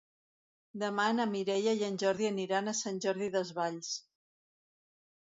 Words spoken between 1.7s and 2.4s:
i en Jordi